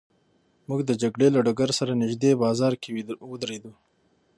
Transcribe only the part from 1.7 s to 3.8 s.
سره نږدې بازار کې ودرېدو.